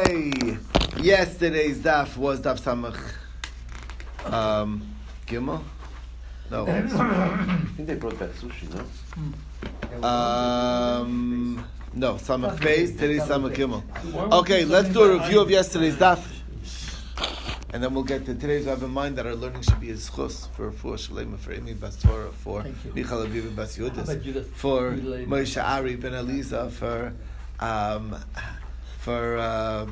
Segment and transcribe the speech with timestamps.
[0.00, 0.56] Hey,
[0.96, 2.98] yesterday's daf was daf samach
[4.32, 4.80] um,
[5.26, 5.62] gimel.
[6.50, 6.80] No, I
[7.76, 10.08] think they brought back sushi, no?
[10.08, 12.92] um, no samach base.
[12.92, 13.82] Today's samach gimel.
[14.40, 16.24] Okay, let's do a review of yesterday's daf,
[17.74, 18.66] and then we'll get to today's.
[18.66, 21.52] I have in mind that our learning should be a schus for for Shalema, for
[21.52, 22.64] Amy Bas Torah, for.
[22.94, 24.92] Michal Aviv Bas How about you, Yudis, for?
[24.92, 27.12] Moshe Ari Ben Eliza, for
[27.58, 28.16] um,
[29.00, 29.86] for uh,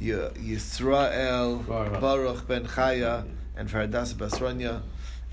[0.00, 2.00] Yisrael Baruch.
[2.00, 3.24] Baruch Ben Chaya,
[3.56, 4.80] and for Hadassah Bas Ranya,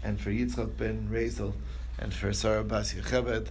[0.03, 1.53] and for Yitzchak Ben Rezel,
[1.97, 3.47] and for Sarah Bas Yocheved,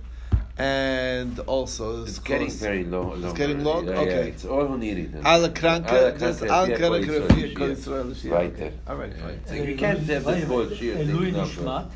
[0.58, 3.14] and also It's schus- getting very low.
[3.16, 3.86] It's getting long?
[3.88, 4.10] Yeah, Okay.
[4.10, 5.10] yeah, it's all who need it.
[5.24, 8.30] Alla kranke, Alla just kranke, all yeah, kranke, Kol Kol Yisrael Yisrael, Shia.
[8.30, 8.32] Shia.
[8.32, 8.72] Right there.
[8.86, 9.22] All right, Yeah.
[9.22, 9.40] fine.
[9.46, 11.90] So you can't have the full Shia thing, Elui no, Nishmat.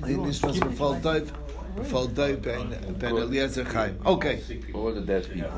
[0.00, 1.32] Die Nishmas von Fall Dive,
[1.84, 3.98] Fall Dive Ben, Ben Eliezer Chaim.
[4.06, 4.40] Okay,
[4.72, 5.50] All the dead people.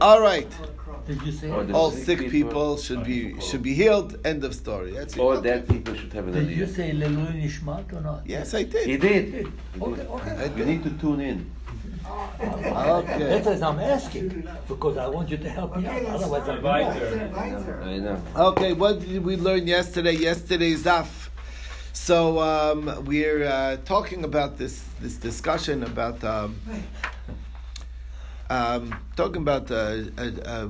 [0.00, 0.50] All right.
[1.06, 1.50] Did you say?
[1.50, 2.30] Or All sick sick people.
[2.30, 4.10] people should be should be healed.
[4.24, 4.92] End of story.
[4.92, 5.20] That's it.
[5.20, 5.48] All Okay.
[5.48, 8.20] dead people should have an Did you say Lelui Nishmat or not?
[8.24, 9.00] Yes, I He did.
[9.00, 9.24] did.
[9.74, 10.06] He Okay, did.
[10.06, 10.52] okay.
[10.58, 11.50] You need to tune in.
[12.40, 13.18] Okay.
[13.32, 16.66] That's as I'm asking, because I want you to help me out, otherwise I'm.
[16.66, 18.22] I know.
[18.50, 20.12] Okay, what did we learn yesterday?
[20.16, 21.08] Yesterday's daf.
[21.92, 26.56] So um, we're uh, talking about this this discussion about um,
[28.52, 30.68] um, talking about uh, uh, uh,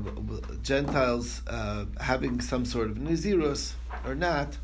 [0.62, 3.72] Gentiles uh, having some sort of nazirus
[4.06, 4.56] or not.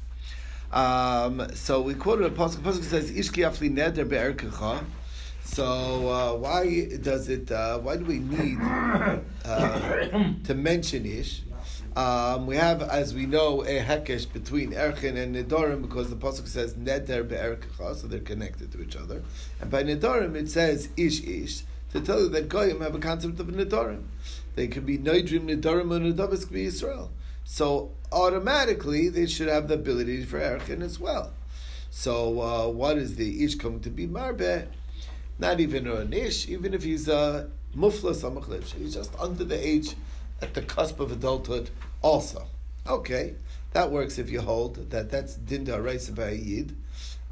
[0.73, 2.59] Um, so we quoted a pasuk.
[2.59, 4.85] Pasuk says, "Ishki afli neder be'erkecha."
[5.43, 7.51] So uh, why does it?
[7.51, 9.19] Uh, why do we need uh,
[10.45, 11.43] to mention ish?
[11.97, 16.47] Um, we have, as we know, a hekesh between erchin and nedarim because the pasuk
[16.47, 19.23] says neder be'erkecha, so they're connected to each other.
[19.61, 23.41] And by nedarim it says ish ish to tell you that goyim have a concept
[23.41, 24.05] of nedarim.
[24.55, 27.11] They could be neidrim nedarim and nedabis could be Israel.
[27.45, 31.33] So automatically they should have the ability for erchin as well.
[31.91, 34.69] So uh, what is the ish coming to be marbe?
[35.39, 39.95] Not even an ish, even if he's a mufla samachlish, he's just under the age,
[40.41, 41.71] at the cusp of adulthood.
[42.03, 42.47] Also,
[42.87, 43.35] okay,
[43.73, 46.77] that works if you hold that that's dinda raisa by yid.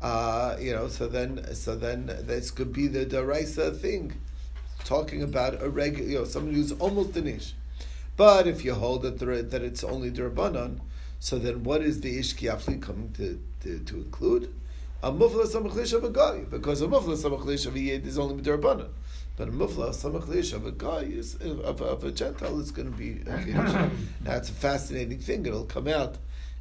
[0.01, 4.13] Uh, you know, so then so then this could be the daraisa thing,
[4.87, 7.53] talking about a regular, you know, someone who's almost an ish.
[8.17, 10.81] But if you hold that there, that it's only derbanan,
[11.21, 14.55] so then what is the ish kiafli coming to, to, to include?
[15.03, 18.43] A mufla samachlish of a guy, because a mufla samachlish of a yid is only
[18.43, 18.89] derbanan.
[19.37, 22.97] But a mufla samachlish of a guy is of, of a gentile is going to
[22.97, 23.91] be a kiddush.
[24.25, 25.45] now it's a fascinating thing.
[25.45, 26.17] It'll come out,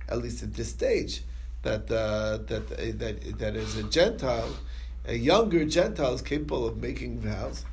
[0.09, 1.21] at least at this stage,
[1.61, 4.57] that uh, that uh, that that as a gentile,
[5.05, 7.63] a younger gentile is capable of making vows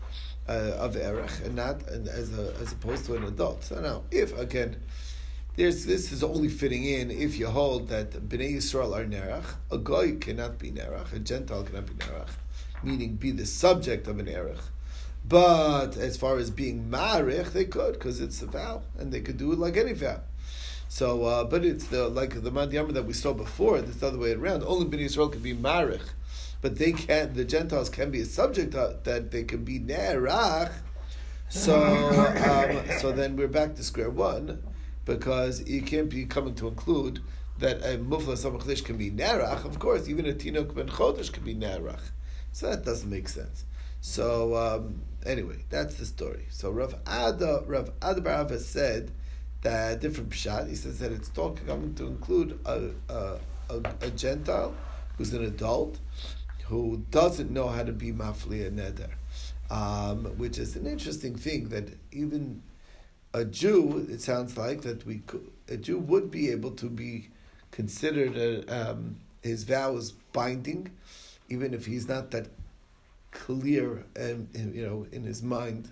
[0.48, 3.64] uh, of erech and not and as a, as opposed to an adult.
[3.64, 4.76] So now, if again,
[5.56, 9.78] there's this is only fitting in if you hold that bnei Yisrael are nerach, a
[9.78, 12.30] goy cannot be nerach, a gentile cannot be nerach,
[12.82, 14.60] meaning be the subject of an erech.
[15.24, 19.36] But as far as being ma'arich, they could because it's a vow, and they could
[19.36, 20.20] do it like any vow.
[20.88, 23.80] So, uh, but it's the like the Madhyama that we saw before.
[23.80, 24.62] The other way around.
[24.64, 26.02] Only Bnei Yisrael can be marich,
[26.62, 27.34] but they can.
[27.34, 30.72] The Gentiles can be a subject of, that they can be nerach.
[31.50, 34.62] So, um, so then we're back to square one,
[35.04, 37.20] because you can't be coming to include
[37.58, 39.64] that a mufla samachlish can be nerach.
[39.64, 42.00] Of course, even a tinok ben chodesh can be nerach.
[42.52, 43.64] So that doesn't make sense.
[44.00, 46.46] So um, anyway, that's the story.
[46.50, 49.10] So Rav Ada Rav has said
[49.62, 50.68] that different pshat.
[50.68, 53.38] He says that it's talking coming to include a, a,
[53.70, 54.74] a, a Gentile
[55.16, 55.98] who's an adult
[56.72, 59.10] who doesn't know how to be mafli and neder,
[59.70, 62.62] um, which is an interesting thing that even
[63.34, 67.28] a Jew, it sounds like that we could, a Jew would be able to be
[67.72, 70.90] considered a, um, his vow is binding,
[71.50, 72.46] even if he's not that
[73.32, 75.90] clear and you know in his mind.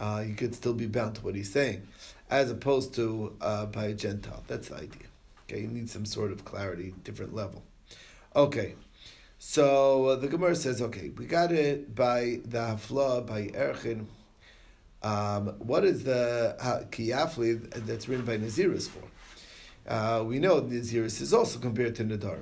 [0.00, 1.86] Uh, he could still be bound to what he's saying,
[2.28, 4.42] as opposed to uh, by a Gentile.
[4.48, 5.08] That's the idea.
[5.44, 7.62] Okay, you need some sort of clarity, different level.
[8.34, 8.74] Okay,
[9.48, 14.06] so uh, the Gemara says, okay, we got it by the Hafla, by Erchin.
[15.04, 19.04] Um, what is the uh, Kiyafli that's written by Naziris for?
[19.88, 22.40] Uh, we know Naziris is also compared to Nadar.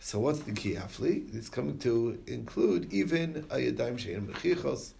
[0.00, 1.36] So what's the Kiyafli?
[1.36, 4.94] It's coming to include even a Yadayim Shein Mechichos,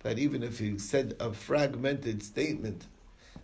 [0.00, 2.84] that even if you said a fragmented statement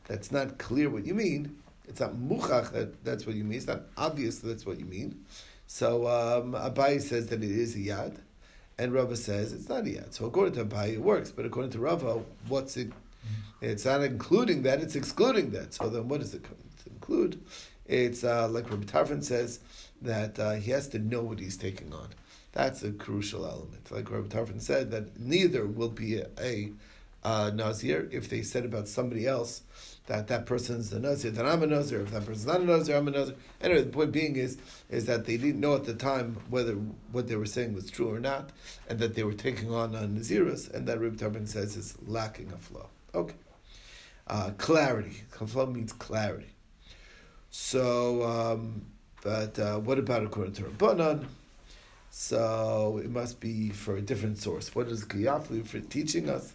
[0.05, 1.57] that's not clear what you mean,
[1.89, 4.85] it's not muchach that that's what you mean, it's not obvious that that's what you
[4.85, 5.25] mean.
[5.67, 8.17] So um, Abai says that it is a yad,
[8.79, 10.13] and Rava says it's not a yad.
[10.13, 12.93] So according to Abai, it works, but according to Rava, what's it?
[13.61, 15.75] It's not including that; it's excluding that.
[15.75, 16.45] So then, what does it
[16.87, 17.43] include?
[17.87, 19.61] It's uh, like Rabbi Tarfon says
[20.03, 22.09] that uh, he has to know what he's taking on.
[22.53, 23.91] That's a crucial element.
[23.91, 26.73] Like Rabbi Tarfon said, that neither will be a, a
[27.27, 29.63] uh, Nazir if they said about somebody else
[30.07, 32.03] that that person's a Nazir, then I'm a Nazir.
[32.03, 33.35] If that person's not a Nazir, I'm a Nazir.
[33.61, 34.57] Anyway, the point being is
[34.89, 36.75] is that they didn't know at the time whether
[37.11, 38.51] what they were saying was true or not,
[38.89, 42.53] and that they were taking on a Nazirus, and that Rabbi Tarfon says is lacking
[42.53, 42.87] a flow.
[43.13, 43.35] Okay.
[44.29, 45.23] Uh, clarity.
[45.31, 46.55] Flow means clarity.
[47.51, 48.87] So, um,
[49.23, 51.27] but uh, what about according to Rabbanan?
[52.11, 54.75] So it must be for a different source.
[54.75, 56.55] What is Kiyafli for teaching us?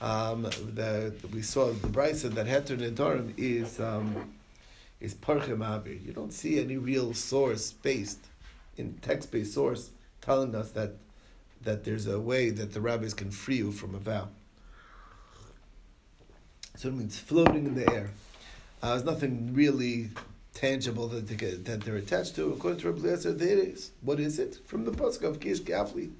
[0.00, 0.48] Um,
[1.32, 4.32] we saw the Brisa that Heter Nedarim is um,
[5.00, 6.04] is Parchem Avir.
[6.04, 8.18] You don't see any real source based
[8.78, 9.90] in text based source
[10.22, 10.92] telling us that
[11.62, 14.28] that there's a way that the rabbis can free you from a vow.
[16.76, 18.10] So it means floating in the air.
[18.82, 20.08] Uh, there's nothing really
[20.54, 22.52] tangible that, they that they're attached to.
[22.52, 23.92] According to Rabbi Eliezer, there is.
[24.00, 24.58] What is it?
[24.66, 26.12] From the Pasuk of Kish Yafli.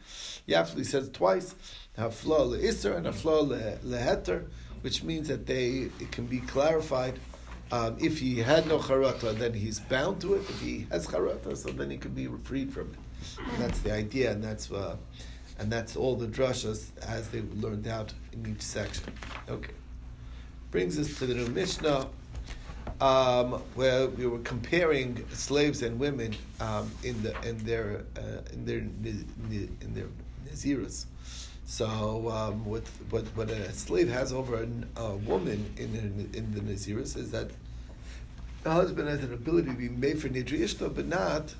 [0.49, 1.55] Yafli says twice,
[1.99, 4.47] Hafla le'isr and Hafla le'heter,
[4.83, 7.19] which means that they it can be clarified.
[7.73, 10.41] Um, if he had no charata, then he's bound to it.
[10.41, 12.99] If he has charata, so then he can be freed from it.
[13.39, 14.97] And that's the idea, and that's uh,
[15.59, 19.13] and that's all the drushas as they learned out in each section.
[19.49, 19.75] Okay,
[20.71, 22.09] brings us to the new Mishnah
[23.01, 28.65] um, where we were comparing slaves and women um, in the in their uh, in
[28.65, 30.07] their in their.
[31.65, 31.87] So
[32.31, 37.17] um, what, what what a slave has over a, a woman in in the naziras
[37.17, 37.51] is that
[38.63, 41.55] the husband has an ability to be made for nidri ishto, but not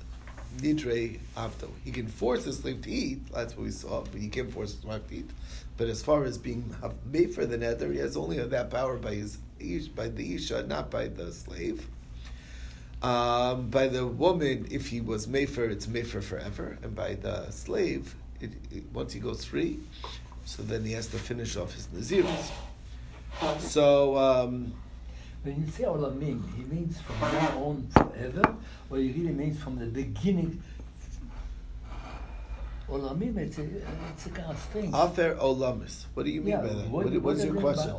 [0.57, 1.69] nidre avto.
[1.83, 3.31] He can force his slave to eat.
[3.33, 5.29] That's what we saw, but he can't force his wife to eat.
[5.77, 6.75] But as far as being
[7.05, 9.37] made for the nether, he has only that power by his
[9.95, 11.87] by the isha, not by the slave.
[13.01, 18.15] Um, by the woman, if he was mefer, it's mefer forever, and by the slave,
[18.39, 19.79] it, it, once he goes free,
[20.45, 22.51] so then he has to finish off his naziris.
[23.59, 24.17] So.
[24.17, 24.73] Um,
[25.43, 28.55] when you say olamim, he means from now on forever,
[28.89, 30.61] or he really means from the beginning
[32.91, 34.93] Olamim, it's a, it's a kind of thing.
[34.93, 36.05] Afer olamis.
[36.13, 36.89] What do you mean yeah, by that?
[36.89, 37.93] What, what, what's your question?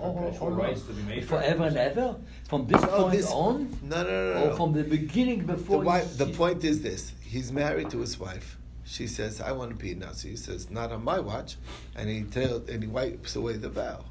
[0.55, 2.17] rights to be made forever and ever?
[2.49, 3.79] From this oh, point this, on?
[3.83, 4.51] No, no, no, no.
[4.51, 5.81] Or from the beginning before?
[5.81, 7.15] The, wife, the point is this.
[7.23, 8.59] He's married to his wife.
[8.85, 10.31] She says, I want to be a Nazi.
[10.31, 11.57] He says, not on my watch.
[11.97, 14.05] And he, tell, and he wipes away the vow.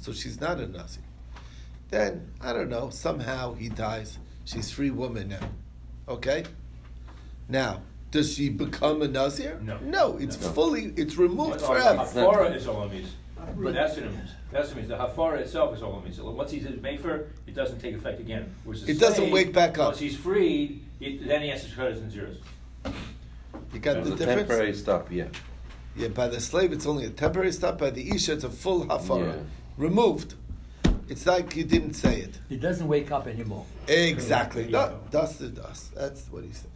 [0.00, 1.00] So she's not a Nazi.
[1.90, 4.18] Then, I don't know, somehow he dies.
[4.44, 5.48] She's free woman now.
[6.08, 6.44] Okay?
[7.48, 9.58] Now, does she become a Nazir?
[9.62, 9.78] No.
[9.78, 10.48] No, it's no.
[10.50, 11.98] fully, it's removed no, forever.
[11.98, 13.06] Hafara is Olamis.
[13.36, 14.30] That's what it means.
[14.50, 14.88] That's what it means.
[14.88, 16.16] The Hafara itself is Olamis.
[16.16, 18.54] So once he's Mefer, it doesn't take effect again.
[18.66, 19.88] it slave, doesn't wake back up.
[19.88, 22.36] Once he's freed, it, then he has to cut his and zeros.
[23.72, 24.48] You got the difference?
[24.48, 25.26] temporary stop, yeah.
[25.96, 27.78] Yeah, by the slave, it's only a temporary stop.
[27.78, 29.36] By the Isha, it's a full Hafara.
[29.36, 29.42] Yeah.
[29.76, 30.34] Removed.
[31.08, 32.38] It's like you didn't say it.
[32.48, 33.64] He doesn't wake up anymore.
[33.86, 34.70] Exactly.
[34.70, 35.94] Dust to dust.
[35.94, 36.74] That's what he's saying.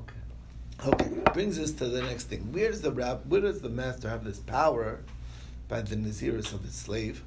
[0.00, 1.20] Okay, Okay.
[1.32, 2.52] brings us to the next thing.
[2.52, 5.00] Where does the rab, where does the master have this power
[5.68, 7.22] by the naziris of his slave,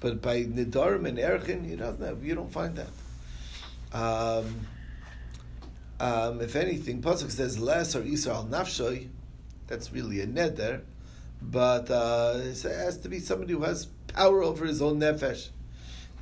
[0.00, 2.24] but by nidarim and erchin, he doesn't have.
[2.24, 2.88] You don't find that.
[3.96, 4.66] Um,
[6.00, 9.08] um, if anything, pasuk says less or Israel nafshoy.
[9.68, 10.82] That's really a neder,
[11.40, 15.50] but uh, it has to be somebody who has power over his own nefesh,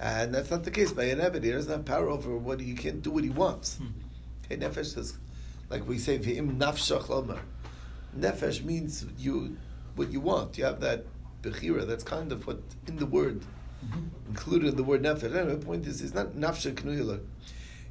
[0.00, 1.44] and that's not the case by an Eved.
[1.44, 3.76] He doesn't have power over what he can't do what he wants.
[3.76, 3.87] Hmm.
[4.44, 5.18] Okay, nefesh is
[5.72, 7.40] like we say, v'im nafshach lomer.
[8.18, 9.56] Nefesh means you
[9.96, 10.58] what you want.
[10.58, 11.06] You have that
[11.42, 11.87] bechira.
[11.87, 13.40] That's kind of what in the word
[13.84, 14.00] mm-hmm.
[14.28, 15.34] included in the word nefesh.
[15.34, 17.20] Anyway, the point is, it's not nafsha knuyla.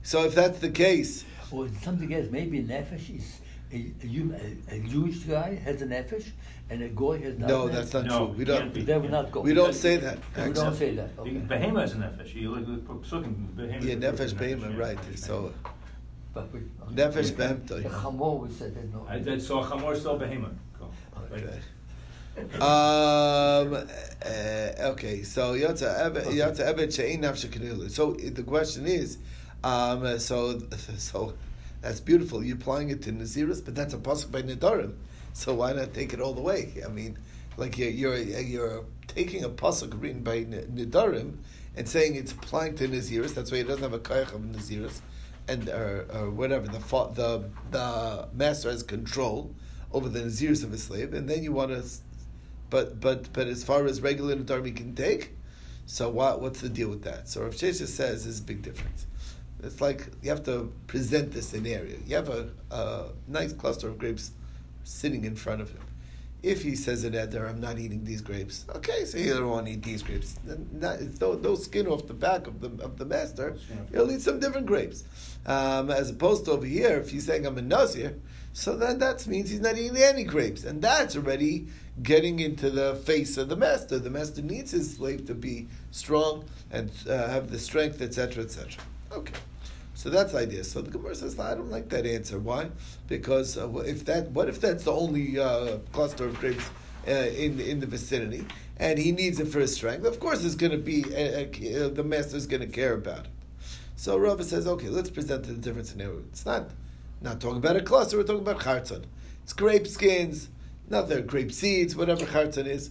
[0.03, 3.41] So if that's the case, or something else, maybe nefesh is.
[3.74, 6.32] A, a, a, Jewish guy has a nefesh,
[6.70, 7.50] and a goy has not.
[7.50, 8.36] No, that's not no, true.
[8.38, 8.74] We don't.
[8.74, 9.42] They will not go.
[9.42, 10.20] We don't say that.
[10.38, 11.10] We don't say that.
[11.18, 11.32] Okay.
[11.32, 12.36] Behema is a nefesh.
[12.36, 15.00] You look at Yeah, nefesh behema, right?
[15.16, 15.54] So.
[16.34, 16.62] But we,
[16.94, 17.84] Nefesh behemtoi.
[17.84, 19.06] The chamor we said that no.
[19.08, 20.54] I did so chamor still behema.
[21.34, 21.60] Okay.
[22.56, 29.18] um, uh, okay, so yotza yotza evet she'in nafshe So the question is,
[29.63, 30.60] um, so
[30.98, 31.34] so
[31.81, 32.43] that's beautiful.
[32.43, 34.95] You're applying it to Naziris, but that's a pasuk by Nidarim.
[35.33, 36.81] So why not take it all the way?
[36.85, 37.17] I mean,
[37.57, 41.38] like you're you're, you're taking a pasuk written by Nidarim
[41.75, 43.33] and saying it's applying to Naziris.
[43.33, 45.01] That's why he doesn't have a kayach of Naziris
[45.47, 46.79] and or, or whatever the
[47.13, 49.53] the the master has control
[49.91, 51.83] over the Naziris of his slave, and then you want to,
[52.69, 55.31] but but but as far as regular nadarm he can take,
[55.85, 57.27] So what, what's the deal with that?
[57.27, 59.05] So Rav Shesha says there's a big difference.
[59.63, 61.98] It's like you have to present the scenario.
[62.06, 64.32] You have a, a nice cluster of grapes
[64.84, 65.82] sitting in front of him.
[66.44, 69.68] If he says in Eder, I'm not eating these grapes, okay, so he don't want
[69.68, 70.39] to eat these grapes.
[70.72, 73.56] Not, no, no skin off the back of the of the master.
[73.91, 75.03] He'll eat some different grapes.
[75.46, 78.15] Um, as opposed to over here, if he's saying I'm a Nazir,
[78.53, 80.63] so then that means he's not eating any grapes.
[80.63, 81.68] And that's already
[82.01, 84.00] getting into the face of the master.
[84.00, 88.84] The master needs his slave to be strong and uh, have the strength, etc., etc.
[89.12, 89.34] Okay.
[90.01, 90.63] So that's the idea.
[90.63, 92.39] So the Gemara says, I don't like that answer.
[92.39, 92.72] Why?
[93.08, 96.67] Because uh, if that, what if that's the only uh, cluster of grapes
[97.08, 98.43] uh, in in the vicinity,
[98.77, 100.03] and he needs it for his strength?
[100.08, 103.25] Of course, it's going to be a, a, the master is going to care about
[103.25, 103.31] it.
[103.96, 106.24] So Rava says, okay, let's present the different scenario.
[106.31, 106.72] It's not
[107.22, 108.17] not talking about a cluster.
[108.17, 109.03] We're talking about chartzon.
[109.43, 110.50] It's grape skins,
[110.89, 112.89] not their grape seeds, whatever chartzon is.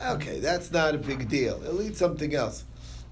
[0.00, 1.58] Okay, that's not a big deal.
[1.62, 2.62] He'll eat something else.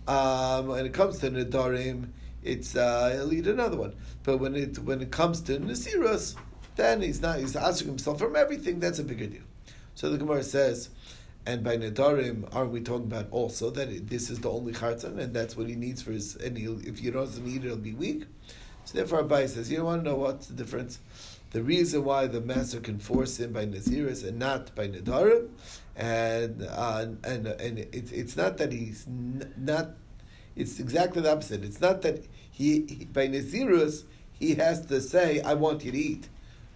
[0.06, 2.10] Um, when it comes to nedarim
[2.42, 3.94] it's uh, he'll eat another one.
[4.22, 6.36] But when it when it comes to Nasiros,
[6.76, 8.80] then he's not he's asking himself from everything.
[8.80, 9.42] That's a bigger deal.
[9.94, 10.90] So the Gemara says,
[11.46, 15.34] and by Nadarim, are we talking about also that this is the only chartan and
[15.34, 18.24] that's what he needs for his and if he doesn't eat it, he'll be weak.
[18.84, 21.00] So therefore, Abai says, you want to know what's the difference?
[21.50, 25.48] The reason why the master can force him by Naziris and not by Nadarim,
[25.96, 29.90] and uh, and and it, it's not that he's n- not
[30.60, 31.64] it's exactly the opposite.
[31.64, 34.04] It's not that he, he by Nazirus
[34.38, 36.28] he has to say, "I want you to eat,"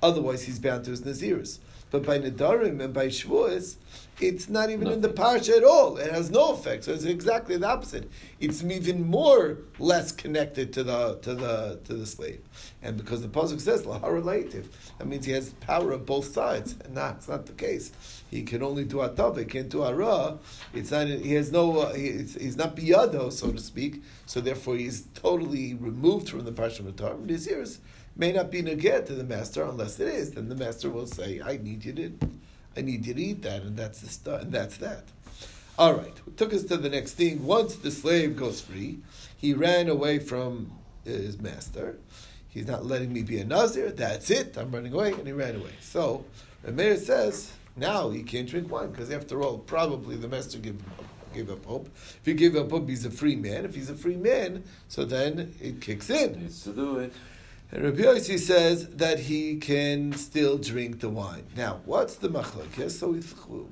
[0.02, 1.58] otherwise he's bound to his Nazirus.
[1.90, 3.76] But by Nadarim and by Shavuos,
[4.20, 4.94] it's not even Nothing.
[4.96, 5.96] in the parsha at all.
[5.96, 6.84] It has no effect.
[6.84, 8.08] So it's exactly the opposite.
[8.40, 12.40] It's even more less connected to the to the to the slave.
[12.82, 14.68] And because the pasuk says lahara relative,
[14.98, 16.76] that means he has power of both sides.
[16.84, 17.92] And that's not the case.
[18.30, 20.38] He can only do atav, he can't do ara.
[20.72, 21.06] It's not.
[21.08, 21.78] He has no.
[21.80, 24.02] Uh, he, he's not biyado, so to speak.
[24.26, 27.16] So therefore, he's totally removed from the parsha of Torah.
[27.26, 27.80] His ears
[28.16, 30.32] may not be neged to the master unless it is.
[30.32, 32.12] Then the master will say, "I need you to."
[32.76, 35.04] I need you to eat that, and that's the stuff, and that's that.
[35.78, 37.44] All right, it took us to the next thing.
[37.44, 38.98] Once the slave goes free,
[39.36, 40.70] he ran away from
[41.04, 41.96] his master.
[42.48, 43.90] He's not letting me be a nazir.
[43.90, 44.56] That's it.
[44.56, 45.72] I'm running away, and he ran away.
[45.80, 46.24] So
[46.64, 51.04] Rameir says now he can't drink wine because, after all, probably the master gave up,
[51.34, 51.88] gave up hope.
[51.96, 53.64] If he gave up hope, he's a free man.
[53.64, 56.40] If he's a free man, so then it kicks in.
[56.40, 57.12] Needs to do it.
[57.74, 61.44] And Rabbi Yossi says that he can still drink the wine.
[61.56, 62.92] Now, what's the machlokes?
[62.92, 63.20] So we,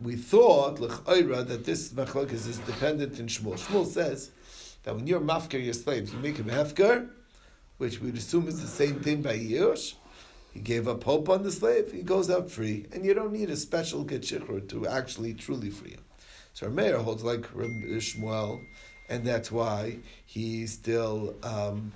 [0.02, 3.56] we thought l'chayra that this machlokes is dependent in Shmuel.
[3.56, 4.32] Shmuel says
[4.82, 7.10] that when you're mafker your slaves, you make him hefker,
[7.78, 9.94] which we'd assume is the same thing by Yush.
[10.50, 13.50] He gave up hope on the slave, he goes out free, and you don't need
[13.50, 16.04] a special getchichur to actually truly free him.
[16.54, 18.64] So our mayor holds like Rabbi Shmuel,
[19.08, 21.92] and that's why he still um,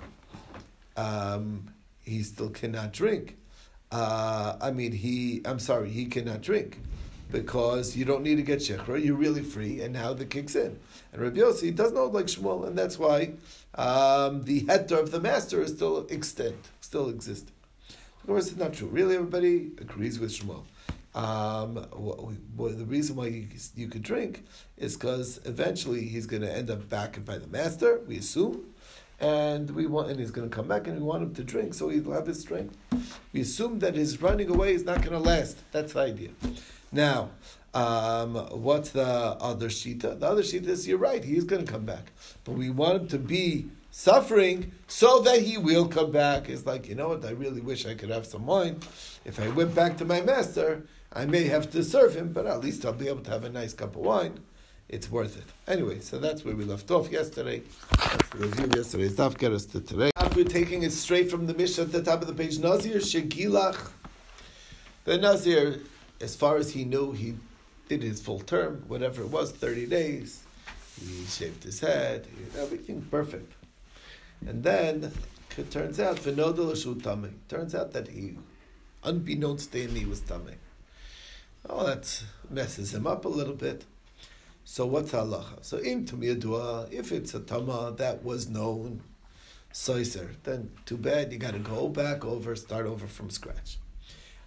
[0.95, 1.67] um,
[2.07, 3.37] he still cannot drink.
[3.91, 6.79] Uh, I mean, he, I'm sorry, he cannot drink
[7.31, 10.79] because you don't need to get shechra, you're really free, and now the kicks in.
[11.11, 13.33] And Rabbi Yossi does not like Shmuel, and that's why
[13.75, 17.53] um, the heter of the master is still extant, still existing.
[18.21, 18.87] Of course, it's not true.
[18.87, 20.63] Really, everybody agrees with Shmuel.
[21.15, 24.45] Um, the reason why you, you could drink
[24.77, 28.73] is because eventually he's going to end up back by the master, we assume,
[29.19, 31.73] and we want, and he's going to come back, and we want him to drink,
[31.73, 32.77] so he'll have his strength.
[33.33, 35.57] We assume that his running away is not going to last.
[35.71, 36.29] That's the idea.
[36.91, 37.31] Now,
[37.73, 40.19] um, what's the other shita?
[40.19, 41.23] The other shita is you're right.
[41.23, 42.11] He is going to come back,
[42.43, 46.49] but we want him to be suffering so that he will come back.
[46.49, 47.25] It's like you know what?
[47.25, 48.79] I really wish I could have some wine.
[49.25, 52.61] If I went back to my master, I may have to serve him, but at
[52.61, 54.39] least I'll be able to have a nice cup of wine
[54.89, 55.43] it's worth it.
[55.67, 57.61] Anyway, so that's where we left off yesterday.
[57.97, 60.11] That's the review yesterday's daf get us to today.
[60.35, 62.59] We're taking it straight from the Mishnah at the top of the page.
[62.59, 63.91] Nazir Shegilach.
[65.03, 65.79] The Nazir,
[66.21, 67.35] as far as he knew, he
[67.89, 70.43] did his full term, whatever it was, 30 days.
[70.99, 72.27] He shaved his head,
[72.57, 73.53] everything perfect.
[74.45, 75.11] And then
[75.57, 78.37] it turns out, turns out that he,
[79.03, 80.55] unbeknownst to him, he was tummy.
[81.69, 83.85] Oh, that messes him up a little bit.
[84.69, 85.63] So what's halacha?
[85.63, 89.01] So im tumiyadua, if it's a tama that was known,
[89.73, 93.77] soiser, then too bad, you got to go back over, start over from scratch.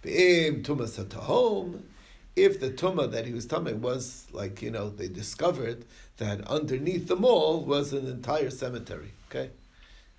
[0.05, 1.85] Im tumas home,
[2.35, 5.85] if the tuma that he was tummy was like you know they discovered
[6.17, 9.49] that underneath the mall was an entire cemetery, okay,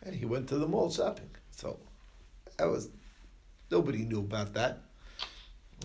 [0.03, 1.31] and he went to the mall shopping.
[1.53, 1.79] So
[2.57, 2.91] that was
[3.71, 4.81] nobody knew about that,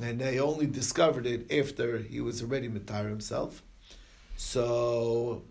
[0.01, 3.61] and they only discovered it after he was already mitar himself.
[4.37, 5.41] So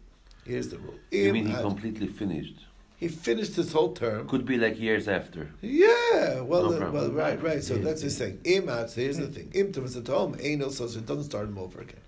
[0.44, 0.94] Here's the rule.
[1.10, 2.54] You mean he completely finished?
[2.98, 4.26] he finished his whole term.
[4.26, 5.50] Could be like years after.
[5.60, 7.62] Yeah, well, No uh, well, right, right.
[7.62, 8.40] So Yeah, that's his thing.
[8.44, 8.88] Im out.
[8.90, 9.50] So here's the thing.
[9.52, 10.36] Im to at home.
[10.62, 12.00] No so it doesn't start him over again.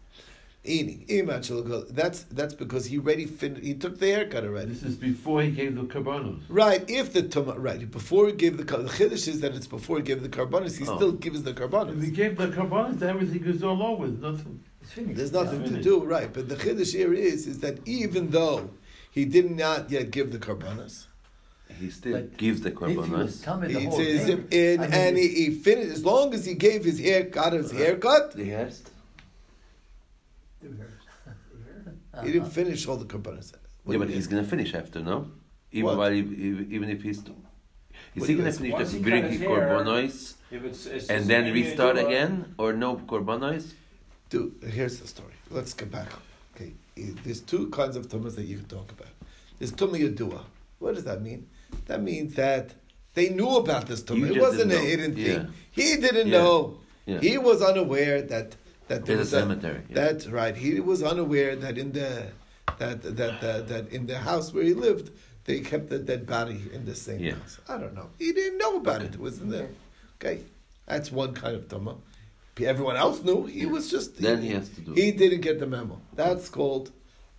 [0.65, 1.05] Eating.
[1.09, 1.63] Im out shall.
[1.91, 4.71] That's that's because he already fin- He took the haircut already.
[4.73, 6.41] This is before he gave the karbanos.
[6.49, 6.89] Right.
[6.89, 10.03] If the tuma right before he gave the the chiddush is that it's before he
[10.05, 10.79] gave the korbanos.
[10.79, 10.97] He Oh.
[10.97, 14.07] still gives the If he gave the karbanos, everything is all over.
[14.07, 14.61] Nothing.
[14.89, 15.17] It's finished.
[15.19, 15.77] There's nothing Yeah.
[15.77, 16.05] to do.
[16.05, 16.33] Right.
[16.33, 18.71] But the chiddush here is is that even though
[19.11, 21.05] he did not yet give the korbanos.
[21.79, 23.09] He still But gives the If he was
[23.43, 26.45] the He whole says, thing, in, I mean, and he, he finished as long as
[26.47, 27.79] he gave his hair, got his uh-huh.
[27.79, 28.33] haircut.
[28.33, 28.91] The hairst?
[32.25, 33.53] He didn't finish all the korbanos.
[33.87, 35.31] Yeah, but he's gonna finish after, no?
[35.71, 35.99] Even What?
[35.99, 37.25] while he, he- even if he's, is
[38.17, 41.09] What he gonna finish once the he cut bringing his hair- korbanos If it's, it's
[41.11, 43.73] and then restart you do a- uh, again, or no korbanos?
[44.31, 45.33] Dude, here's the story.
[45.51, 46.09] Let's get back.
[46.55, 46.73] Okay,
[47.25, 49.09] there's two kinds of tumas that you can talk about.
[49.59, 50.43] There's tumah yadua.
[50.79, 51.49] What does that mean?
[51.87, 52.75] That means that
[53.15, 54.37] they knew about this You tumah.
[54.37, 54.81] It wasn't a know.
[54.83, 55.25] hidden Yeah.
[55.27, 55.49] thing.
[55.71, 56.39] He didn't Yeah.
[56.39, 56.79] know.
[57.07, 57.21] Yeah.
[57.21, 58.57] He was unaware that
[58.89, 59.83] that there There's was a cemetery.
[59.89, 59.95] yeah.
[59.95, 60.57] That's right.
[60.57, 62.29] He was unaware that in the
[62.79, 65.11] that that that, that in the house where he lived,
[65.45, 67.35] they kept the dead body in the same Yeah.
[67.35, 67.59] house.
[67.69, 68.11] I don't know.
[68.19, 69.15] He didn't know about it.
[69.15, 69.69] It was in there.
[70.17, 70.41] Okay,
[70.87, 71.97] that's one kind of tumah.
[72.67, 73.47] Everyone else knew.
[73.47, 76.01] He was just Then he has to do He didn't get the memo.
[76.15, 76.91] That's called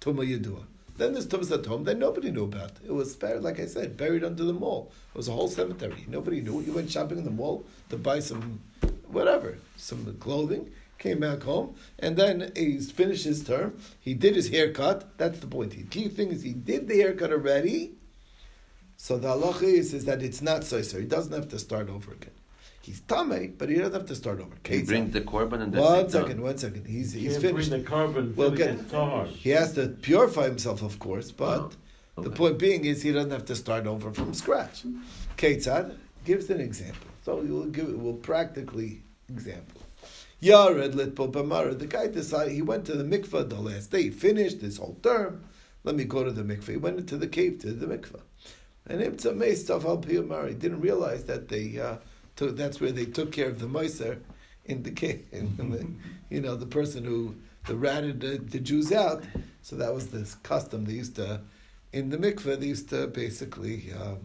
[0.01, 0.63] tumah yadua.
[0.97, 2.71] Then there's tumas at home that nobody knew about.
[2.85, 4.91] It was buried, like I said, buried under the mall.
[5.13, 6.05] It was a whole cemetery.
[6.09, 6.59] Nobody knew.
[6.59, 8.59] He went shopping in the mall to buy some,
[9.07, 10.71] whatever, some clothing.
[10.97, 13.77] Came back home, and then he finished his term.
[14.01, 15.17] He did his haircut.
[15.17, 15.71] That's the point.
[15.71, 17.93] The key thing is he did the haircut already.
[18.97, 20.81] So the halacha is, is that it's not so.
[20.81, 22.33] He doesn't have to start over again.
[22.81, 24.55] He's tame, but he doesn't have to start over.
[24.65, 24.87] He Ketzad.
[24.87, 26.07] brings the korban and that's One it, no?
[26.09, 26.87] second, one second.
[26.87, 27.69] He's he's can't finished.
[27.69, 29.35] bring the carbon Well, until get- it.
[29.35, 31.75] He has to purify himself, of course, but
[32.17, 34.83] Oh, the point being is he doesn't have to start over from scratch.
[35.37, 35.95] Ketzad
[36.25, 37.07] gives an example.
[37.23, 39.81] So we'll give we'll practically example.
[40.41, 41.77] Yared litpo b'mara.
[41.77, 44.03] The guy decided he went to the mikvah the last day.
[44.03, 45.43] He finished his whole term.
[45.83, 46.69] Let me go to the mikvah.
[46.71, 48.21] He went into the cave to the mikvah.
[48.87, 51.97] And Ibn May stuff al He didn't realize that they uh,
[52.39, 54.13] took, that's where they took care of the miser
[54.65, 55.25] in the cave.
[55.31, 55.81] In the,
[56.33, 57.35] you know, the person who
[57.67, 59.23] the ratted the, the Jews out.
[59.61, 60.85] So that was this custom.
[60.85, 61.41] They used to
[61.91, 62.59] in the mikveh.
[62.59, 64.19] They used to basically um,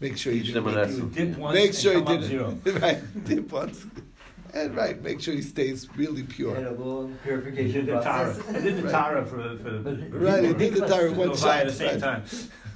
[0.00, 1.08] make sure Teach you them a didn't lesson.
[1.10, 2.58] Dip once make and sure he come didn't zero.
[2.80, 3.86] right dip once,
[4.54, 6.56] and right make sure he stays really Had pure.
[6.56, 8.34] a little He purification did the Tara.
[8.34, 8.56] process.
[8.56, 8.92] He did the Right.
[8.92, 11.58] Tara for, for But- Right, he did the Mikvah- tire one shot.
[11.60, 12.00] at the same right.
[12.00, 12.22] time.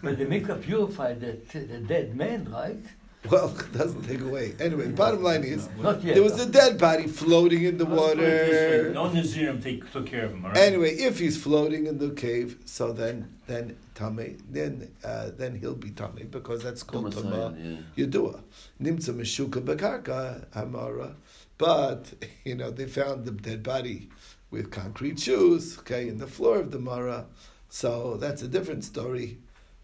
[0.02, 2.85] But the mikveh purified the, the dead man, right?
[3.31, 4.54] Well, it doesn't take away.
[4.61, 6.14] Anyway, bottom line is Not yet.
[6.14, 8.92] there was a dead body floating in the Let's put it this way, water.
[8.92, 10.59] No Nazirim take, took care of him, all right?
[10.59, 15.74] Anyway, if he's floating in the cave, so then then tame, then uh, then he'll
[15.74, 18.07] be tame because that's called Thomas tama Zion, yeah.
[18.07, 18.40] yedua.
[18.81, 21.14] Nimtza meshuka bekarka hamara.
[21.59, 22.12] But
[22.44, 24.09] you know they found the dead body
[24.50, 27.26] with concrete shoes, okay, in the floor of the mara.
[27.68, 29.38] So that's a different story.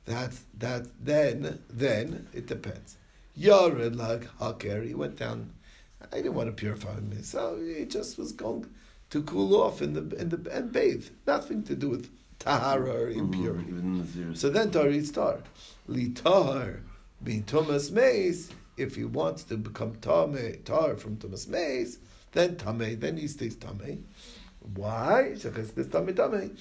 [0.05, 0.87] That's that.
[1.05, 2.97] Then then it depends.
[3.39, 4.83] Yared lag haker.
[4.83, 5.51] He went down.
[6.13, 8.67] I didn't want to purify him, so he just was going
[9.11, 11.07] to cool off in the in the and bathe.
[11.27, 13.73] Nothing to do with tahara or Mhm, impurity.
[13.73, 14.35] Nazir.
[14.35, 15.41] So then tar is tar.
[15.89, 16.81] Li tar
[17.23, 18.51] being tumas meis.
[18.77, 21.99] If he wants to become tame, tar from tumas meis,
[22.33, 24.05] then tame, then he stays tame.
[24.75, 25.33] Why?
[25.37, 26.57] Shechetzkes tame tame.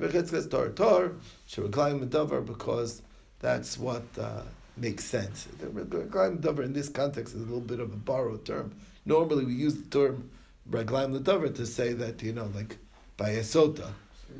[0.00, 1.12] Vechetzkes tar tar.
[1.48, 3.02] Shereklayim medavar because
[3.40, 4.42] that's what uh,
[4.80, 5.46] makes sense.
[5.58, 8.74] The Reglaim in this context is a little bit of a borrowed term.
[9.04, 10.30] Normally we use the term
[10.70, 12.76] reglaim medavar to say that you know like
[13.16, 13.90] by a sota.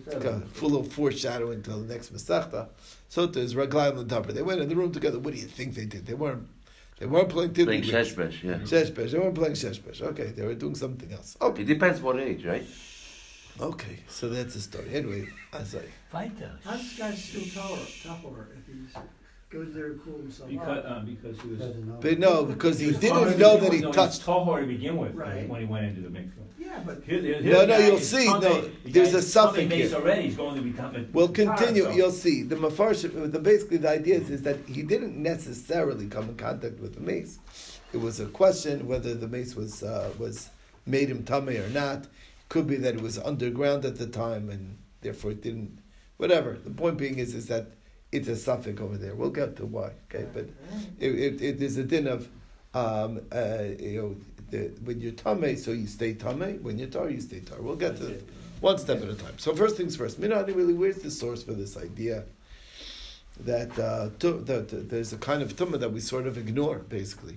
[0.06, 2.68] It's kind of full of foreshadowing to the next Masechta.
[3.10, 4.32] Sota is Raglayim L'Daber.
[4.34, 5.18] They went in the room together.
[5.18, 6.04] What do you think they did?
[6.06, 6.46] They weren't.
[6.98, 8.14] They weren't playing Playing tiddlywinks.
[8.14, 8.54] Sheshbesh, yeah.
[8.56, 9.12] Sheshbesh.
[9.12, 10.02] They weren't playing Sheshbesh.
[10.02, 11.36] Okay, they were doing something else.
[11.40, 11.62] Okay.
[11.62, 12.66] It depends what age, right?
[13.60, 14.88] Okay, so that's the story.
[14.92, 15.90] Anyway, I'm sorry.
[16.12, 16.58] Weiter.
[16.64, 18.68] How's this guy still tower, tower if
[19.50, 20.90] he goes there to cool himself Because, off?
[20.90, 21.58] uh, because he was.
[21.58, 21.98] Doesn't know.
[22.00, 23.72] But no, because he was didn't know that with.
[23.72, 24.26] he No, touched.
[24.26, 25.48] was tahor to begin with Right.
[25.48, 26.30] when he went into the mikveh.
[26.58, 28.70] Yeah, but Here- here- No, here no, the guy you'll is see, tame- no, the
[28.90, 29.98] there's guy a is suffix tame base here.
[29.98, 31.06] already, he's going to become.
[31.14, 31.82] We'll Tahor, continue.
[31.84, 32.42] so- You'll see.
[32.42, 36.78] The mafarshim, the basically the idea is, is that he didn't necessarily come in contact
[36.80, 37.38] with the mace.
[37.94, 40.50] It was a question whether the mace was uh, was
[40.84, 42.06] made him tummy or not.
[42.50, 45.78] Could be that it was underground at the time and therefore it didn't.
[46.18, 46.58] Whatever.
[46.62, 47.70] The point being is is that
[48.12, 49.14] it's a suffix over there.
[49.14, 49.92] We'll get to why.
[50.12, 50.46] Okay, but
[50.98, 52.28] it, it, it is a din of
[52.74, 54.16] um, uh, you know
[54.50, 56.62] the, when you're tame, so you stay tame.
[56.62, 57.60] When you're tar, you stay tar.
[57.60, 58.20] We'll get to
[58.60, 59.38] One step at a time.
[59.38, 60.20] So first things first.
[60.20, 62.24] Minani really, where's the source for this idea
[63.40, 66.78] that, uh, tu- that that there's a kind of tumah that we sort of ignore,
[66.78, 67.36] basically,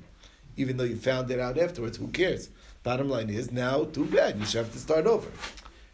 [0.57, 1.97] even though you found it out afterwards.
[1.97, 2.49] Who cares?
[2.83, 4.39] Bottom line is now too bad.
[4.39, 5.27] You should have to start over.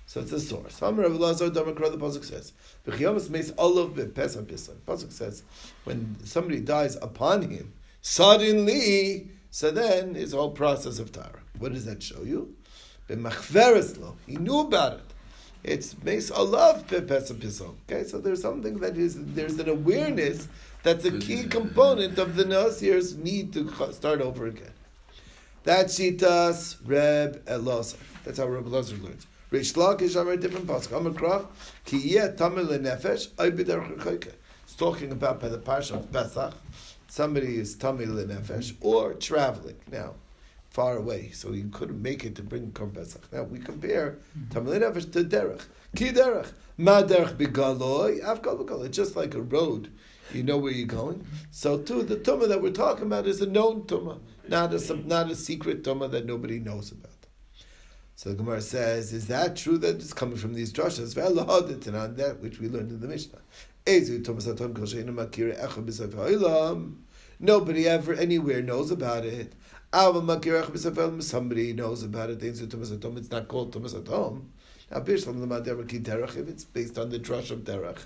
[0.07, 0.81] So it's a source.
[0.81, 2.53] Amar Rav Elazar Damakra, the pasuk says,
[2.87, 5.43] "V'chiyamas meis olav bepesam pisan." Pasuk says,
[5.83, 11.41] when somebody dies upon him suddenly, so then his whole process of tara.
[11.59, 12.55] What does that show you?
[13.09, 15.13] B'machveres lo, he knew about it.
[15.65, 17.75] It's meis olav bepesam pisan.
[17.91, 20.47] Okay, so there's something that is there's an awareness
[20.83, 24.71] that's a key component of the Nasir's need to start over again.
[25.65, 27.97] That's shitas Reb Elazar.
[28.23, 29.27] That's how Reb Elazar learns.
[29.49, 30.89] Rish Lakish Amar a different pasuk.
[30.89, 31.45] Amakra
[31.85, 34.33] ki yeh tamer lenefesh ay b'derech.
[34.63, 36.53] It's talking about by the parsha of Pesach.
[37.07, 40.15] Somebody is tamer lenefesh or traveling now,
[40.69, 43.31] far away, so he couldn't make it to bring Korban Pesach.
[43.31, 44.17] Now we compare
[44.49, 45.61] tamer lenefesh to derech.
[45.95, 48.87] Ki derech ma derech b'galoi avkal b'galoi.
[48.87, 49.89] It's just like a road.
[50.33, 51.25] You know where you're going.
[51.51, 55.31] So too, the tumah that we're talking about is a known tumah, not a not
[55.31, 57.16] a secret tumah that nobody knows about.
[58.17, 61.15] So the Gemara says, is that true that it's coming from these drushes?
[61.15, 63.37] on that which we learned in the Mishnah.
[67.39, 69.53] Nobody ever anywhere knows about it.
[69.93, 72.41] Somebody knows about it.
[72.41, 74.49] It's not called tumas atom.
[74.89, 75.07] If
[76.49, 77.99] it's based on the drush of Derech,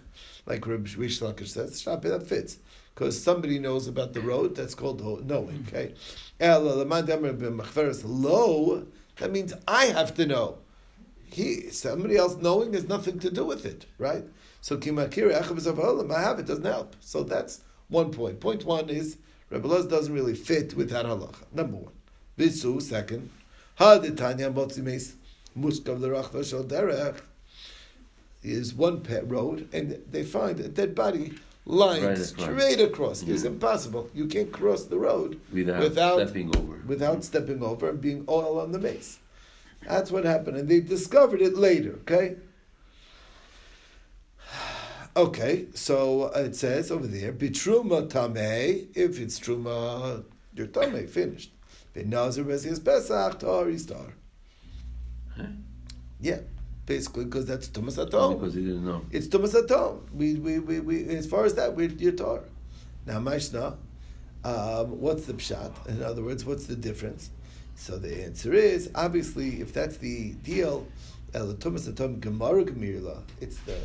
[0.45, 2.57] like Reb Rish Lakish says, that fits.
[2.93, 5.93] Because somebody knows about the road, that's called knowing, okay?
[9.21, 10.57] That means I have to know.
[11.25, 14.25] He, somebody else knowing has nothing to do with it, right?
[14.61, 16.95] So kimakiri I have it doesn't help.
[16.99, 18.39] So that's one point.
[18.39, 19.17] Point one is
[19.51, 21.43] Rebbe Loz doesn't really fit with that halacha.
[21.53, 21.93] Number one.
[22.35, 23.29] Visu second.
[23.79, 25.13] Haditanya motzimes
[25.55, 27.21] muskav lerachva shel derech
[28.41, 31.33] is one road, and they find a dead body
[31.65, 33.21] lying Right straight across.
[33.21, 33.53] It's mm-hmm.
[33.53, 34.09] impossible.
[34.13, 36.81] You can't cross the road Without, Without- stepping over.
[36.85, 37.21] without mm-hmm.
[37.21, 39.19] stepping over and being oil on the mace.
[39.87, 41.99] That's what happened, and they discovered it later.
[42.01, 42.35] Okay.
[45.13, 51.09] Okay, so it says over there, "Bitruma tamei." If it's truma, you're tamei.
[51.09, 51.51] Finished.
[51.93, 54.13] Benazir pesach tar star.
[56.21, 56.39] Yeah,
[56.91, 58.37] basically because that's tumas atom.
[58.37, 59.05] Because he didn't know.
[59.11, 60.05] It's tumas atom.
[60.13, 62.41] We, we, we, we, as far as that, we're you're tar.
[63.05, 63.77] Now, Maishna,
[64.43, 65.71] um, what's the pshat?
[65.87, 67.29] In other words, what's the difference?
[67.75, 70.85] So the answer is obviously if that's the deal,
[71.33, 73.23] el tumas atom gemara gemirla.
[73.39, 73.77] It's the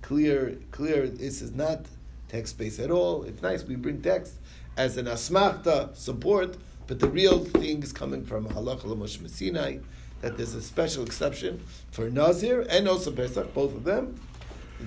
[0.00, 1.08] clear, clear.
[1.08, 1.80] This is not
[2.28, 3.24] text based at all.
[3.24, 4.34] It's nice we bring text
[4.78, 9.78] as an asmachta support, but the real thing is coming from halacha l'moshe Sinai.
[10.22, 14.18] That there's a special exception for Nazir and also Pesach, both of them,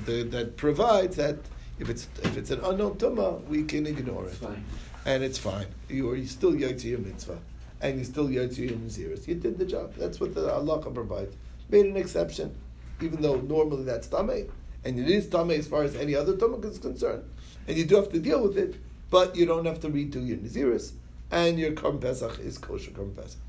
[0.05, 1.37] the, that provides that
[1.79, 4.63] if it's if it's an unknown tumah, we can ignore it Fine.
[5.05, 5.67] and it's fine.
[5.89, 7.37] You are still yotzi your mitzvah,
[7.81, 9.27] and you still yotzi your naziris.
[9.27, 9.93] You did the job.
[9.95, 11.35] That's what the halacha provides.
[11.69, 12.55] Made an exception,
[13.01, 14.49] even though normally that's tamei,
[14.85, 17.23] and it is tamei as far as any other tamei is concerned,
[17.67, 18.75] and you do have to deal with it,
[19.09, 20.93] but you don't have to redo your naziris,
[21.29, 23.39] and your korban pesach is kosher korban pesach.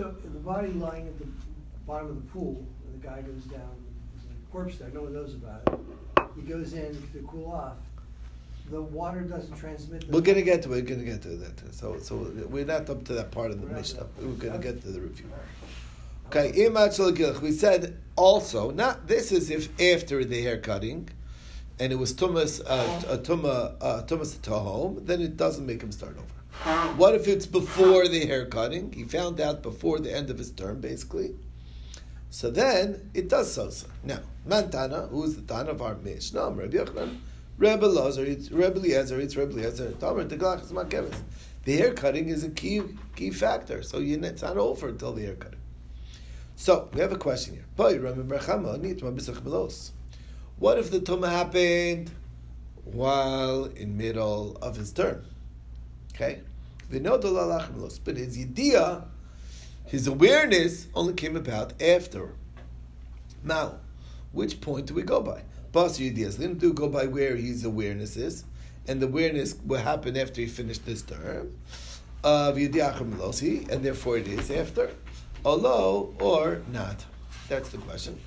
[0.00, 1.26] So the body lying at the
[1.86, 3.68] bottom of the pool, and the guy goes down,
[4.14, 5.78] there's a corpse there, no one knows about it.
[6.36, 7.76] He goes in to cool off.
[8.70, 10.06] The water doesn't transmit.
[10.06, 11.74] the- We're gonna get to it, we're gonna get to that.
[11.74, 14.06] So so we're not up to that part of the Mishnah.
[14.22, 15.26] We're gonna get to the review.
[16.28, 16.70] Okay.
[17.42, 21.10] We said also not this is if after the hair cutting,
[21.78, 25.92] and it was tumas uh, a tuma uh, tumas tahom, then it doesn't make him
[25.92, 26.39] start over.
[26.96, 28.92] What if it's before the hair cutting?
[28.92, 31.34] He found out before the end of his term, basically.
[32.28, 33.70] So then it does so.
[34.04, 37.18] Now, Mantana, who is the Tana of our Mishnah, Rabbi Yochanan,
[37.56, 41.16] Rebbe Lazar, it's Rebbe Eliezer, it's Rebbe Eliezer, Tamer, the Makevis.
[41.64, 42.82] The hair cutting is a key
[43.16, 45.58] key factor, so you, it's not over until the hair cutting.
[46.56, 47.64] So we have a question here.
[47.76, 47.94] What
[50.78, 52.10] if the Tumah happened
[52.84, 55.24] while in middle of his term?
[56.14, 56.40] Okay,
[56.90, 59.04] but his idea,
[59.86, 62.34] his awareness only came about after.
[63.42, 63.76] Now,
[64.32, 65.42] which point do we go by?
[65.72, 68.44] Bas Yedias, let him do go by where his awareness is,
[68.88, 71.56] and the awareness will happen after he finished this term
[72.22, 74.90] of Yediachim and therefore it is after.
[75.44, 77.04] Olo or not?
[77.48, 78.18] That's the question.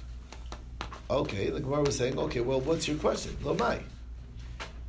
[1.10, 3.38] Okay, the Gemara was saying, okay, well, what's your question?
[3.44, 3.84] Lomai.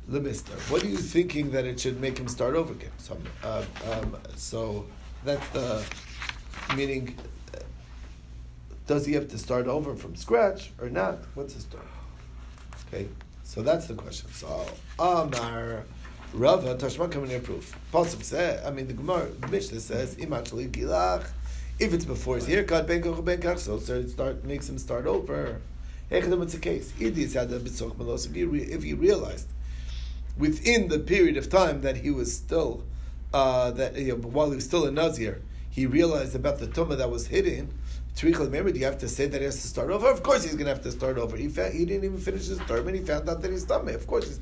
[0.09, 0.53] Lemister.
[0.71, 2.91] What are you thinking that it should make him start over again?
[2.97, 4.85] So, uh, um, so
[5.23, 5.83] that's the
[6.75, 7.17] meaning.
[8.85, 11.19] Does he have to start over from scratch or not?
[11.33, 11.83] What's his story?
[12.87, 13.07] Okay,
[13.43, 14.31] so that's the question.
[14.31, 14.67] So
[14.99, 15.85] Amar
[16.33, 17.75] Rava Tashma coming in proof.
[17.91, 21.25] Pasuk says, I mean the Gemara the Mishnah says Imachli Gilach.
[21.79, 25.07] If it's before his haircut, ben koch ben kach, so it start makes him start
[25.07, 25.61] over.
[26.11, 26.93] Echadam, it's a case.
[26.99, 27.15] If
[28.83, 29.47] he realized
[30.37, 32.83] within the period of time that he was still
[33.33, 36.97] uh, that you know, while he was still a nazir, he realized about the tumah
[36.97, 37.73] that was hidden.
[38.15, 40.09] Trichel, remember, do you have to say that he has to start over?
[40.09, 41.35] Of course, he's going to have to start over.
[41.35, 43.91] He found, he didn't even finish his term, and he found out that he's tummy.
[43.91, 44.39] Of course, he's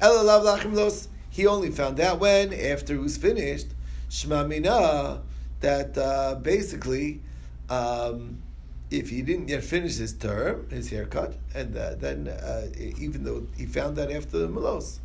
[0.00, 1.08] los.
[1.30, 3.68] He only found out when after he was finished.
[4.10, 5.22] Shema mina
[5.60, 7.22] that uh, basically,
[7.70, 8.42] um,
[8.90, 13.46] if he didn't yet finish his term, his haircut, and uh, then uh, even though
[13.56, 15.00] he found that after the melos,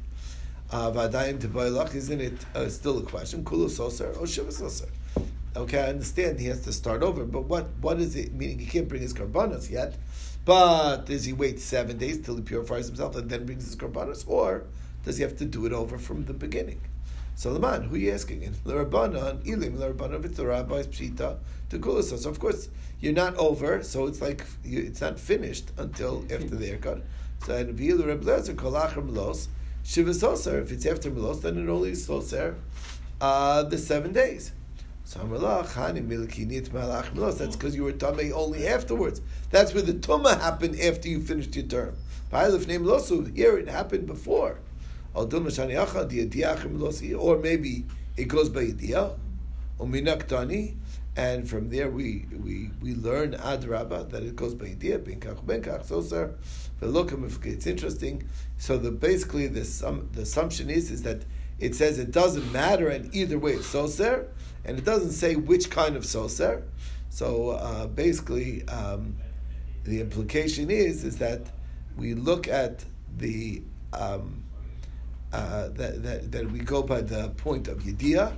[0.70, 3.44] Vadayim to isn't it uh, still a question?
[3.46, 4.90] Kulu Soser or Shiva Soser?
[5.56, 8.34] Okay, I understand he has to start over, but what what is it?
[8.34, 9.96] Meaning he can't bring his karbanos yet,
[10.46, 14.26] but does he wait seven days till he purifies himself and then brings his karbanos,
[14.28, 14.66] or
[15.04, 16.82] does he have to do it over from the beginning?
[17.36, 18.44] So Laman, who are you asking?
[18.44, 21.38] In L'Rabbanan, Ilim, L'Rabbanan v'Torah b'Is Pshita
[21.70, 22.20] to Kulusos.
[22.20, 26.68] So of course you're not over, so it's like it's not finished until after the
[26.68, 27.04] haircut.
[27.46, 29.48] So and V'Ilu Reb Lezer Kolachar Melos
[29.88, 30.62] Shiva Soser.
[30.62, 32.56] If it's after Melos, then it only is Soser
[33.22, 34.52] uh, the seven days.
[35.06, 35.22] So.
[35.22, 35.56] That's
[37.56, 39.22] because you were tamei only afterwards.
[39.50, 41.96] That's where the tumah happened after you finished your term.
[42.30, 44.60] Here it happened before.
[45.16, 45.26] Or
[47.38, 47.86] maybe
[48.18, 49.12] it goes by idiyah,
[51.18, 55.88] and from there we we we learn adraba that it goes by idiyah, benkach benkach
[55.88, 56.36] soser.
[56.80, 58.30] But look, if it's interesting.
[58.60, 61.24] So the basically the sum, the assumption is is that
[61.60, 64.28] it says it doesn't matter, and either way it's soser,
[64.64, 66.64] and it doesn't say which kind of soser.
[67.10, 69.18] So uh, basically, um,
[69.86, 71.42] the implication is is that
[71.98, 72.86] we look at
[73.18, 74.44] the um,
[75.34, 78.36] uh, that, that, that we go by the point of Yediyah,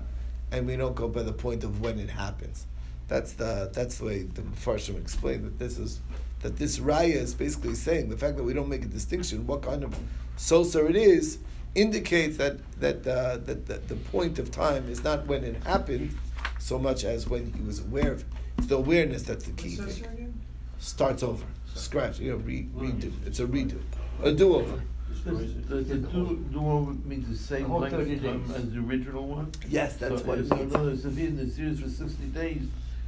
[0.51, 2.65] and we don't go by the point of when it happens.
[3.07, 5.99] That's the that's the way the Mepharshim explained that this is
[6.41, 9.61] that this raya is basically saying the fact that we don't make a distinction what
[9.61, 9.97] kind of
[10.37, 11.39] soser it is
[11.75, 16.15] indicates that that uh, that, that the point of time is not when it happened
[16.59, 18.27] so much as when he was aware of it.
[18.57, 20.33] It's the awareness that's the key thing.
[20.79, 23.11] Starts over, scratch, you know, re, redo.
[23.25, 23.79] It's a redo,
[24.23, 24.81] a do over.
[25.25, 28.55] Does, does the do, do over mean the same whole length 30 of time days.
[28.55, 29.51] as the original one?
[29.67, 30.69] Yes, that's so, what it so means.
[30.71, 32.61] in other words, if in the series for sixty days,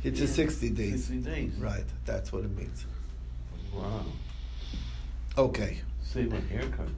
[0.03, 1.05] It's a sixty days.
[1.05, 1.53] sixty days.
[1.55, 2.85] Right, that's what it means.
[3.73, 4.03] Wow.
[5.37, 5.77] Okay.
[6.03, 6.89] Same on haircuts.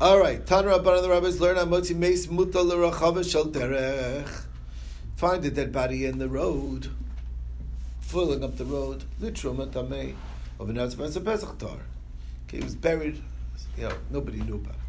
[0.00, 0.44] All right.
[0.46, 4.44] Tan Rabban the rabbis learn on Motzi Meis Mutal L'Rachava Shel Derech.
[5.16, 6.88] Find a dead body in the road,
[8.00, 9.04] filling up the road.
[9.20, 10.14] Litruma Tamei
[10.60, 11.78] of an Azvaz Pesach Tar.
[12.46, 13.20] Okay, he was buried.
[13.76, 14.80] You know, nobody knew about it.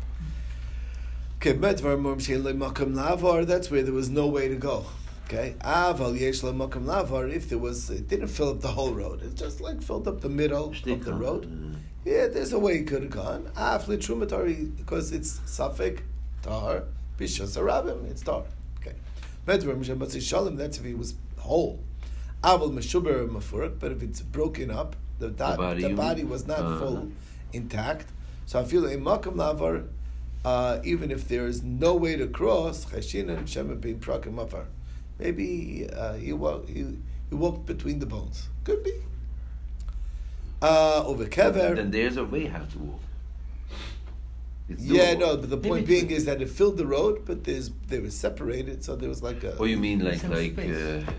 [1.37, 3.45] Okay, Medvar Mum Shein Makam Lavar.
[3.45, 4.85] That's where there was no way to go.
[5.25, 7.31] Okay, Aval Yesh Makam Lavar.
[7.31, 9.21] If there was, it didn't fill up the whole road.
[9.23, 11.77] It just like filled up the middle of the road.
[12.05, 13.49] Yeah, there's a way he could have gone.
[13.55, 16.01] Afli Trumatari, because it's Safik,
[16.41, 16.83] Tar,
[17.17, 18.43] Bishas Arabim, it's Tar.
[18.81, 18.95] Okay.
[19.47, 21.79] Medvar Mishamatzi Shalom, that's if he was whole.
[22.43, 26.59] Aval Meshuber Mafurak, but if it's broken up, the, da- body, the body was not
[26.59, 26.79] Uh-huh.
[26.79, 27.11] full,
[27.53, 28.07] intact.
[28.45, 29.87] So I feel in Makam Lavar,
[30.45, 34.65] uh, even if there is no way to cross, Chashinan Shema Bin Prakim Mafar.
[35.19, 36.97] Maybe uh, he, walked, he,
[37.29, 38.49] he walked between the bones.
[38.63, 38.93] Could be.
[40.61, 41.75] Uh, over Kever.
[41.75, 42.99] Then there's a way how to walk.
[44.69, 47.69] It's Yeah, no, but the point being is that it filled the road, but there's
[47.87, 49.57] they were separated, so there was like a.
[49.57, 50.61] Oh, you mean like like uh,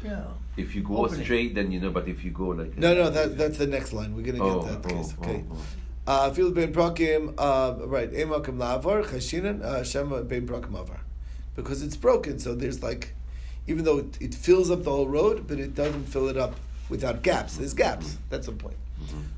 [0.02, 0.24] yeah.
[0.56, 1.24] if you go Opening.
[1.24, 1.90] straight, then you know.
[1.90, 4.16] But if you go like No, no, that that's the next line.
[4.16, 5.14] We're gonna Oh, get that oh, case.
[5.18, 5.44] oh, Okay.
[5.52, 5.56] oh.
[6.06, 8.12] Uh, Fil ben Prakim, uh, right?
[8.12, 11.00] Emakim lavar chashinan uh, Shema ben Prakim avar,
[11.56, 12.38] because it's broken.
[12.38, 13.14] So there's like,
[13.66, 16.56] even though it, it fills up the whole road, but it doesn't fill it up
[16.90, 17.56] without gaps.
[17.56, 18.18] There's gaps.
[18.28, 18.76] That's the point.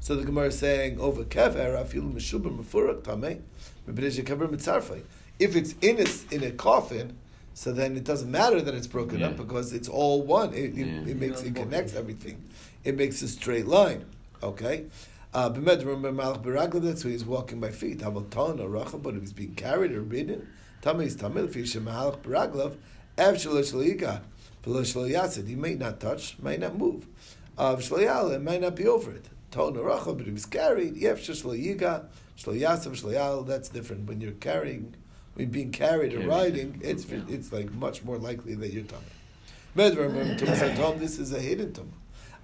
[0.00, 3.40] So the Gemara is saying over kever afil meshuber mefurak tamei
[3.88, 5.02] mebnei kever mitzarfei.
[5.38, 7.16] If it's in a in a coffin,
[7.55, 10.52] so then it doesn't matter that it's broken up because it's all one.
[10.52, 12.42] It, it, it makes it connects everything.
[12.85, 14.05] It makes a straight line.
[14.42, 14.87] Okay.
[15.37, 17.99] Uh, B'med remember Malach Baraglav, that's why he's walking by feet.
[17.99, 20.49] Hamalton or Rachel, but if he's being carried or ridden,
[20.81, 22.77] Tamei is Tamil, if he's Malach Baraglav,
[23.18, 23.75] Ev Shalosh
[24.64, 27.07] Yasid, he may not touch, may not move.
[27.59, 29.27] Of Shloyal, it might not be over it.
[29.51, 32.07] Ton or Rachel, but if he's carried, Yev Shloyiga,
[32.38, 34.09] Shloyasav, Shloyal, that's different.
[34.09, 34.94] When you're carrying,
[35.35, 39.05] when being carried or riding, it's it's like much more likely that you're Tamil.
[39.75, 41.92] Med remember Tumas Tom, this is a hidden Tum.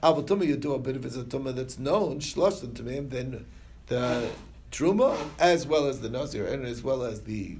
[0.02, 3.46] Aval Tumah you do, but if it's a Tumah that's known, Shloshim Tumim, then
[3.86, 4.28] the
[4.72, 7.56] Truma, as well as the Nazir, and as well as the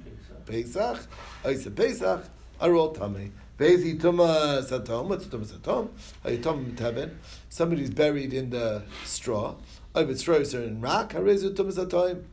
[0.47, 1.07] Pesach,
[1.49, 2.25] Isa Pesach,
[2.61, 3.31] are all Tamei.
[3.59, 5.91] Vezi Tuma Satom, what's Tuma Satom?
[6.25, 7.15] Hayatom Teben.
[7.49, 9.55] Somebody's buried in the straw.
[9.95, 12.25] Oh, Oibet straw is in rock, Harezu Tuma Satom.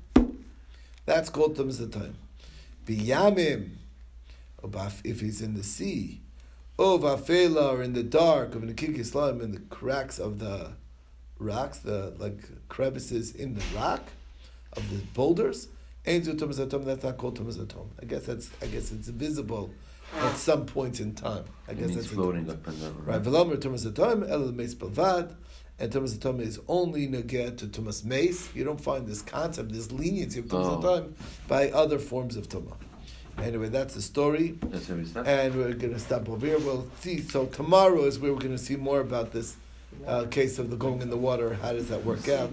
[1.06, 2.14] That's called Tuma Satom.
[2.88, 3.76] Biyamim,
[5.04, 6.22] if he's in the sea,
[6.80, 10.72] or Vafela, or in the dark, of Nikik Islam, in the cracks of the
[11.38, 12.40] rocks, the like
[12.70, 14.04] crevices in the rock
[14.74, 15.68] of the boulders.
[16.06, 17.92] Ain't Tumas Atom, that's not called Tumas Atom.
[18.02, 19.72] I guess that's I guess it's visible
[20.22, 21.44] at some point in time.
[21.68, 23.04] I It guess means that's floating up and down.
[23.04, 24.74] Right, Velomer Tumas Atom, El Meis
[25.82, 28.50] and Tumas Atom is only neged to Tumas Meis.
[28.56, 30.94] You don't find this concept, this leniency of Tumas Oh.
[30.96, 31.16] Atom
[31.50, 32.78] by other forms of Tumah.
[33.44, 34.58] Anyway, that's the story.
[34.64, 35.26] That's where we stop.
[35.28, 36.60] And we're going to stop over here.
[36.60, 37.22] We'll see.
[37.22, 39.56] So tomorrow is where we're going to see more about this
[40.06, 41.56] uh, case of the going in the water.
[41.56, 42.50] How does that work out?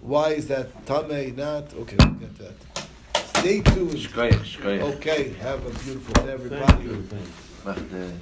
[0.00, 1.74] Why is that tame not?
[1.74, 2.54] Okay, we'll get to that.
[3.38, 3.90] Stay tuned.
[3.92, 4.80] Shkoyach, shkoyach.
[4.96, 6.84] Okay, have a beautiful day, everybody.
[7.64, 8.12] Mach the-